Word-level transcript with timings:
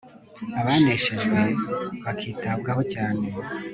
abaneshejwe 0.59 1.41
bakitabwaho 2.03 2.81
cyane 2.93 3.25